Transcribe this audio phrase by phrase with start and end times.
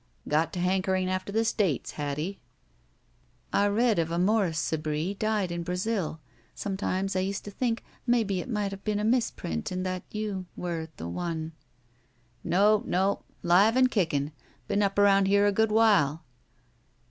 [0.27, 2.39] ''"Got to hankering after the States, Hattie."
[3.53, 6.19] "I read of a Morris Sebree died in Brazil.
[6.55, 10.01] Some times I used to think maybe it might have been a misprint— and— ^that—
[10.11, 11.51] ^you— ^were— ^the— one.
[12.43, 13.21] ''"No, no.
[13.43, 14.31] 'Live and kickin'.
[14.67, 16.23] Been up around here a good while."